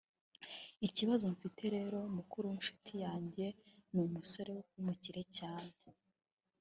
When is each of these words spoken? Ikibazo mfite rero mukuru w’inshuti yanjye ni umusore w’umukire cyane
Ikibazo 0.87 1.25
mfite 1.35 1.63
rero 1.75 1.99
mukuru 2.17 2.45
w’inshuti 2.51 2.93
yanjye 3.05 3.45
ni 3.91 3.99
umusore 4.07 4.51
w’umukire 4.73 5.21
cyane 5.37 5.75